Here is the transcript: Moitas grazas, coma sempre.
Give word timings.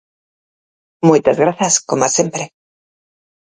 Moitas 1.09 1.37
grazas, 1.43 1.73
coma 1.89 2.09
sempre. 2.17 2.43